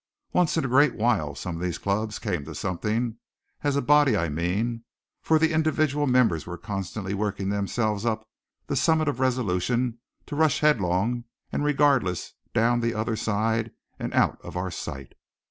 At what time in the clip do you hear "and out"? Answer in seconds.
13.99-14.41